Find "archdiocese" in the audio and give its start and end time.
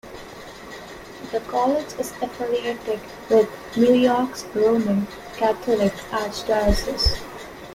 6.09-7.21